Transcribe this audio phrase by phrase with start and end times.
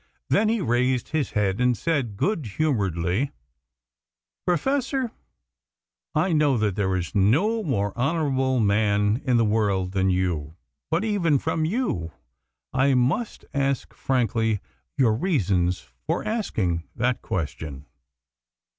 [0.31, 3.29] Then he raised his head and said good humouredly:
[4.47, 5.11] "Professor,
[6.15, 10.55] I know that there is no more honourable man in the world than you,
[10.89, 12.11] but even from you
[12.73, 14.59] I must ask frankly
[14.97, 17.85] your reasons for asking that question?"